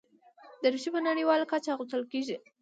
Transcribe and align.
دریشي 0.63 0.89
په 0.95 0.99
نړیواله 1.07 1.45
کچه 1.51 1.69
اغوستل 1.71 2.03
کېږي. 2.11 2.35